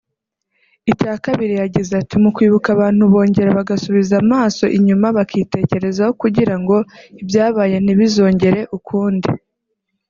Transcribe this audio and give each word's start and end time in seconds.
Icya 0.91 1.13
kabiri 1.25 1.53
yagize 1.61 1.91
ati 2.01 2.15
“Mu 2.23 2.29
kwibuka 2.35 2.67
abantu 2.75 3.03
bongera 3.13 3.57
bagasubiza 3.59 4.13
amaso 4.23 4.63
inyuma 4.77 5.07
bakitekerezaho 5.17 6.11
kugira 6.21 6.55
ngo 6.61 6.77
ibyabaye 7.21 7.75
ntibizongere 7.81 8.61
ukundi 8.77 9.29